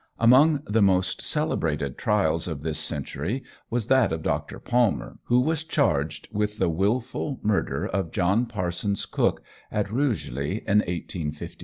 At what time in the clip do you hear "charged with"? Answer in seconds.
5.63-6.57